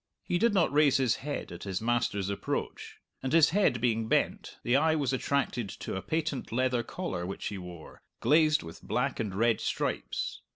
He 0.23 0.39
did 0.39 0.51
not 0.55 0.73
raise 0.73 0.97
his 0.97 1.17
head 1.17 1.51
at 1.51 1.61
his 1.61 1.79
master's 1.79 2.27
approach. 2.27 2.97
And 3.21 3.31
his 3.31 3.51
head 3.51 3.79
being 3.79 4.07
bent, 4.07 4.57
the 4.63 4.75
eye 4.75 4.95
was 4.95 5.13
attracted 5.13 5.69
to 5.69 5.95
a 5.95 6.01
patent 6.01 6.51
leather 6.51 6.81
collar 6.81 7.23
which 7.23 7.49
he 7.49 7.59
wore, 7.59 8.01
glazed 8.19 8.63
with 8.63 8.81
black 8.81 9.19
and 9.19 9.35
red 9.35 9.61
stripes. 9.61 10.41